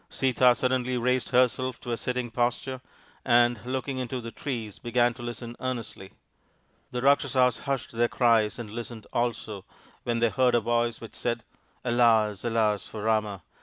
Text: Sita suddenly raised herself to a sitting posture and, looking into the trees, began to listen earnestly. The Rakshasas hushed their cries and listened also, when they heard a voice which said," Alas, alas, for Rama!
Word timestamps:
Sita 0.09 0.55
suddenly 0.55 0.97
raised 0.97 1.29
herself 1.29 1.79
to 1.81 1.91
a 1.91 1.95
sitting 1.95 2.31
posture 2.31 2.81
and, 3.23 3.63
looking 3.67 3.99
into 3.99 4.19
the 4.19 4.31
trees, 4.31 4.79
began 4.79 5.13
to 5.13 5.21
listen 5.21 5.55
earnestly. 5.59 6.13
The 6.89 7.03
Rakshasas 7.03 7.59
hushed 7.65 7.91
their 7.91 8.07
cries 8.07 8.57
and 8.57 8.71
listened 8.71 9.05
also, 9.13 9.63
when 10.01 10.17
they 10.17 10.29
heard 10.29 10.55
a 10.55 10.59
voice 10.59 11.01
which 11.01 11.13
said," 11.13 11.43
Alas, 11.85 12.43
alas, 12.43 12.81
for 12.87 13.03
Rama! 13.03 13.43